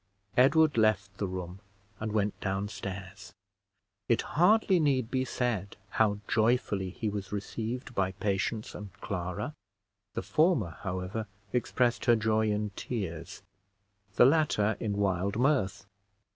[0.35, 1.59] Edward left the room,
[1.99, 3.35] and went down stairs.
[4.09, 9.53] It hardly need be said how joyfully he was received by Patience and Clara.
[10.15, 13.43] The former, however, expressed her joy in tears
[14.15, 15.85] the latter, in wild mirth.